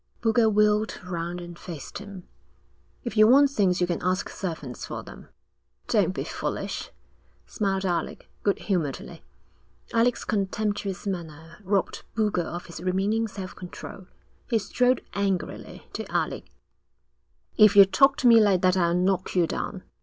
Boulger 0.19 0.49
wheeled 0.49 0.99
round 1.03 1.39
and 1.39 1.59
faced 1.59 1.99
him. 1.99 2.27
'If 3.03 3.15
you 3.15 3.27
want 3.27 3.51
things 3.51 3.79
you 3.79 3.85
can 3.85 4.01
ask 4.01 4.29
servants 4.29 4.83
for 4.83 5.03
them.' 5.03 5.27
'Don't 5.89 6.11
be 6.15 6.23
foolish,' 6.23 6.89
smiled 7.45 7.85
Alec, 7.85 8.27
good 8.41 8.57
humouredly. 8.57 9.23
Alec's 9.93 10.25
contemptuous 10.25 11.05
manner 11.05 11.59
robbed 11.63 12.03
Boulger 12.15 12.41
of 12.41 12.65
his 12.65 12.81
remaining 12.81 13.27
self 13.27 13.55
control. 13.55 14.07
He 14.49 14.57
strode 14.57 15.05
angrily 15.13 15.87
to 15.93 16.11
Alec. 16.11 16.45
'If 17.55 17.75
you 17.75 17.85
talk 17.85 18.17
to 18.17 18.27
me 18.27 18.39
like 18.41 18.63
that 18.63 18.75
I'll 18.75 18.95
knock 18.97 19.35
you 19.35 19.45
down.' 19.45 19.83